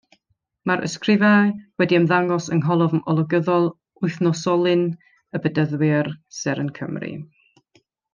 Mae'r 0.69 0.85
ysgrifau 0.85 1.49
wedi 1.81 1.97
ymddangos 1.97 2.47
yng 2.55 2.63
ngholofn 2.63 3.03
olygyddol 3.13 3.67
wythnosolyn 4.05 4.87
y 5.39 5.43
Bedyddwyr, 5.45 6.11
Seren 6.39 6.73
Cymru. 6.81 7.13